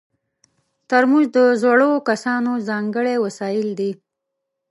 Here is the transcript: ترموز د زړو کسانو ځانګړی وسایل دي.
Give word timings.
ترموز 0.89 1.25
د 1.35 1.37
زړو 1.63 1.91
کسانو 2.09 2.51
ځانګړی 2.69 3.15
وسایل 3.25 3.67
دي. 3.79 3.91